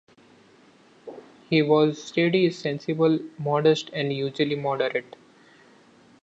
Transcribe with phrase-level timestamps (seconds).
[1.47, 5.15] He was steady, sensible, modest and usually moderate.